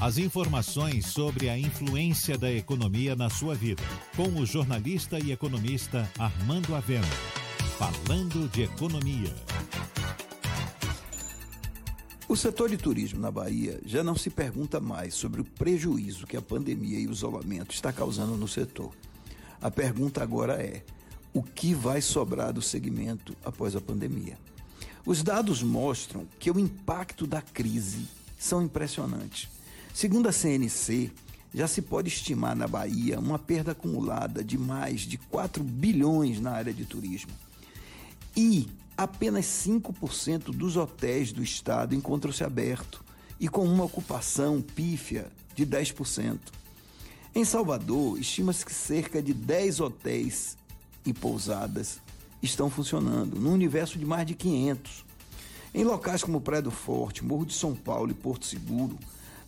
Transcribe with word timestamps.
As 0.00 0.16
informações 0.16 1.06
sobre 1.06 1.48
a 1.48 1.58
influência 1.58 2.38
da 2.38 2.48
economia 2.52 3.16
na 3.16 3.28
sua 3.28 3.56
vida, 3.56 3.82
com 4.14 4.28
o 4.40 4.46
jornalista 4.46 5.18
e 5.18 5.32
economista 5.32 6.08
Armando 6.16 6.76
Avena. 6.76 7.04
Falando 7.76 8.48
de 8.48 8.62
economia. 8.62 9.34
O 12.28 12.36
setor 12.36 12.68
de 12.68 12.76
turismo 12.76 13.18
na 13.18 13.32
Bahia 13.32 13.80
já 13.84 14.04
não 14.04 14.14
se 14.14 14.30
pergunta 14.30 14.78
mais 14.78 15.14
sobre 15.14 15.40
o 15.40 15.44
prejuízo 15.44 16.28
que 16.28 16.36
a 16.36 16.42
pandemia 16.42 17.00
e 17.00 17.08
o 17.08 17.12
isolamento 17.12 17.74
está 17.74 17.92
causando 17.92 18.36
no 18.36 18.46
setor. 18.46 18.92
A 19.60 19.68
pergunta 19.68 20.22
agora 20.22 20.62
é: 20.62 20.84
o 21.34 21.42
que 21.42 21.74
vai 21.74 22.00
sobrar 22.00 22.52
do 22.52 22.62
segmento 22.62 23.36
após 23.44 23.74
a 23.74 23.80
pandemia? 23.80 24.38
Os 25.04 25.24
dados 25.24 25.60
mostram 25.60 26.24
que 26.38 26.52
o 26.52 26.58
impacto 26.60 27.26
da 27.26 27.42
crise 27.42 28.06
são 28.38 28.62
impressionantes. 28.62 29.57
Segundo 29.98 30.28
a 30.28 30.32
CNC, 30.32 31.10
já 31.52 31.66
se 31.66 31.82
pode 31.82 32.06
estimar 32.06 32.54
na 32.54 32.68
Bahia 32.68 33.18
uma 33.18 33.36
perda 33.36 33.72
acumulada 33.72 34.44
de 34.44 34.56
mais 34.56 35.00
de 35.00 35.18
4 35.18 35.60
bilhões 35.60 36.40
na 36.40 36.52
área 36.52 36.72
de 36.72 36.84
turismo. 36.84 37.32
E 38.36 38.68
apenas 38.96 39.46
5% 39.46 40.52
dos 40.56 40.76
hotéis 40.76 41.32
do 41.32 41.42
estado 41.42 41.96
encontram-se 41.96 42.44
abertos 42.44 43.00
e 43.40 43.48
com 43.48 43.64
uma 43.64 43.82
ocupação 43.82 44.62
pífia 44.62 45.32
de 45.56 45.66
10%. 45.66 46.38
Em 47.34 47.44
Salvador, 47.44 48.20
estima-se 48.20 48.64
que 48.64 48.72
cerca 48.72 49.20
de 49.20 49.34
10 49.34 49.80
hotéis 49.80 50.56
e 51.04 51.12
pousadas 51.12 51.98
estão 52.40 52.70
funcionando, 52.70 53.40
num 53.40 53.52
universo 53.52 53.98
de 53.98 54.06
mais 54.06 54.24
de 54.24 54.36
500. 54.36 55.04
Em 55.74 55.82
locais 55.82 56.22
como 56.22 56.40
Praia 56.40 56.62
do 56.62 56.70
Forte, 56.70 57.24
Morro 57.24 57.44
de 57.44 57.54
São 57.54 57.74
Paulo 57.74 58.12
e 58.12 58.14
Porto 58.14 58.46
Seguro, 58.46 58.96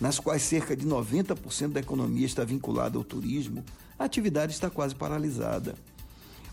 nas 0.00 0.18
quais 0.18 0.42
cerca 0.42 0.76
de 0.76 0.86
90% 0.86 1.72
da 1.72 1.80
economia 1.80 2.26
está 2.26 2.44
vinculada 2.44 2.96
ao 2.96 3.04
turismo, 3.04 3.64
a 3.98 4.04
atividade 4.04 4.52
está 4.52 4.70
quase 4.70 4.94
paralisada. 4.94 5.74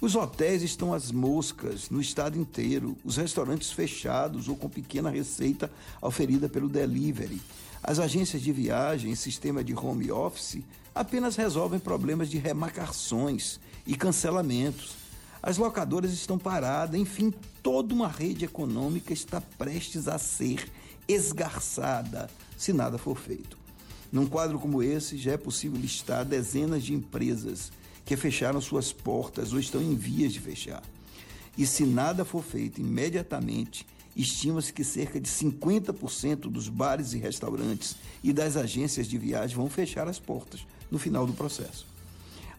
Os 0.00 0.14
hotéis 0.14 0.62
estão 0.62 0.94
às 0.94 1.12
moscas 1.12 1.90
no 1.90 2.00
estado 2.00 2.38
inteiro, 2.38 2.96
os 3.04 3.16
restaurantes 3.16 3.70
fechados 3.70 4.48
ou 4.48 4.56
com 4.56 4.68
pequena 4.68 5.10
receita 5.10 5.70
oferida 6.00 6.48
pelo 6.48 6.68
delivery. 6.68 7.40
As 7.82 7.98
agências 7.98 8.42
de 8.42 8.52
viagem 8.52 9.12
e 9.12 9.16
sistema 9.16 9.62
de 9.62 9.74
home 9.74 10.10
office 10.10 10.62
apenas 10.94 11.36
resolvem 11.36 11.78
problemas 11.78 12.30
de 12.30 12.38
remarcações 12.38 13.60
e 13.86 13.94
cancelamentos. 13.94 14.96
As 15.42 15.56
locadoras 15.56 16.12
estão 16.12 16.38
paradas, 16.38 16.98
enfim, 16.98 17.32
toda 17.62 17.94
uma 17.94 18.08
rede 18.08 18.44
econômica 18.44 19.12
está 19.12 19.40
prestes 19.40 20.08
a 20.08 20.18
ser 20.18 20.70
esgarçada 21.10 22.28
se 22.56 22.72
nada 22.72 22.98
for 22.98 23.18
feito. 23.18 23.58
Num 24.12 24.26
quadro 24.26 24.58
como 24.58 24.82
esse, 24.82 25.16
já 25.16 25.32
é 25.32 25.36
possível 25.36 25.80
listar 25.80 26.24
dezenas 26.24 26.82
de 26.82 26.92
empresas 26.92 27.72
que 28.04 28.16
fecharam 28.16 28.60
suas 28.60 28.92
portas 28.92 29.52
ou 29.52 29.60
estão 29.60 29.80
em 29.80 29.94
vias 29.94 30.32
de 30.32 30.40
fechar. 30.40 30.82
E 31.56 31.66
se 31.66 31.84
nada 31.84 32.24
for 32.24 32.42
feito 32.42 32.80
imediatamente, 32.80 33.86
estima-se 34.16 34.72
que 34.72 34.82
cerca 34.82 35.20
de 35.20 35.28
50% 35.28 36.50
dos 36.50 36.68
bares 36.68 37.12
e 37.12 37.18
restaurantes 37.18 37.96
e 38.22 38.32
das 38.32 38.56
agências 38.56 39.06
de 39.06 39.16
viagem 39.16 39.56
vão 39.56 39.70
fechar 39.70 40.08
as 40.08 40.18
portas 40.18 40.66
no 40.90 40.98
final 40.98 41.26
do 41.26 41.32
processo. 41.32 41.86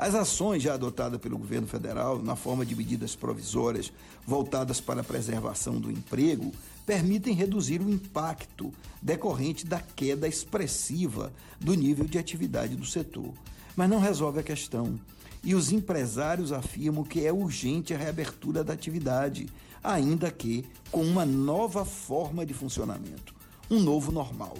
As 0.00 0.14
ações 0.14 0.62
já 0.62 0.72
adotadas 0.72 1.20
pelo 1.20 1.36
governo 1.36 1.66
federal, 1.66 2.22
na 2.22 2.34
forma 2.34 2.64
de 2.64 2.74
medidas 2.74 3.14
provisórias 3.14 3.92
voltadas 4.26 4.80
para 4.80 5.02
a 5.02 5.04
preservação 5.04 5.78
do 5.78 5.90
emprego, 5.90 6.54
permitem 6.86 7.34
reduzir 7.34 7.82
o 7.82 7.90
impacto 7.90 8.72
decorrente 9.02 9.66
da 9.66 9.78
queda 9.78 10.26
expressiva 10.26 11.30
do 11.60 11.74
nível 11.74 12.06
de 12.06 12.16
atividade 12.16 12.76
do 12.76 12.86
setor. 12.86 13.30
Mas 13.76 13.90
não 13.90 14.00
resolve 14.00 14.40
a 14.40 14.42
questão. 14.42 14.98
E 15.44 15.54
os 15.54 15.70
empresários 15.70 16.50
afirmam 16.50 17.04
que 17.04 17.26
é 17.26 17.30
urgente 17.30 17.92
a 17.92 17.98
reabertura 17.98 18.64
da 18.64 18.72
atividade, 18.72 19.50
ainda 19.84 20.30
que 20.30 20.64
com 20.90 21.02
uma 21.02 21.26
nova 21.26 21.84
forma 21.84 22.46
de 22.46 22.54
funcionamento, 22.54 23.34
um 23.70 23.78
novo 23.78 24.10
normal. 24.10 24.56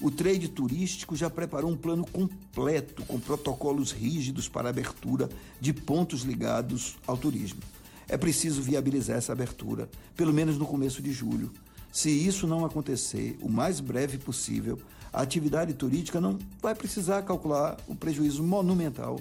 O 0.00 0.10
trade 0.10 0.48
turístico 0.48 1.14
já 1.14 1.30
preparou 1.30 1.70
um 1.70 1.76
plano 1.76 2.04
completo 2.04 3.04
com 3.04 3.18
protocolos 3.18 3.92
rígidos 3.92 4.48
para 4.48 4.68
abertura 4.68 5.28
de 5.60 5.72
pontos 5.72 6.22
ligados 6.22 6.96
ao 7.06 7.16
turismo. 7.16 7.60
É 8.08 8.16
preciso 8.16 8.60
viabilizar 8.60 9.16
essa 9.16 9.32
abertura, 9.32 9.88
pelo 10.16 10.32
menos 10.32 10.58
no 10.58 10.66
começo 10.66 11.00
de 11.00 11.12
julho. 11.12 11.50
Se 11.92 12.10
isso 12.10 12.46
não 12.46 12.64
acontecer 12.64 13.38
o 13.40 13.48
mais 13.48 13.80
breve 13.80 14.18
possível, 14.18 14.78
a 15.12 15.22
atividade 15.22 15.72
turística 15.74 16.20
não 16.20 16.38
vai 16.60 16.74
precisar 16.74 17.22
calcular 17.22 17.76
o 17.86 17.94
prejuízo 17.94 18.42
monumental. 18.42 19.20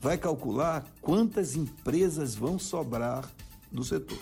Vai 0.00 0.16
calcular 0.16 0.84
quantas 1.02 1.54
empresas 1.54 2.34
vão 2.34 2.58
sobrar 2.58 3.30
no 3.70 3.84
setor. 3.84 4.18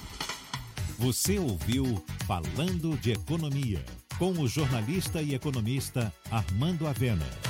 Você 0.99 1.39
ouviu 1.39 2.03
Falando 2.27 2.99
de 2.99 3.13
Economia 3.13 3.85
com 4.19 4.33
o 4.33 4.49
jornalista 4.49 5.23
e 5.23 5.35
economista 5.35 6.13
Armando 6.31 6.87
Avena. 6.87 7.48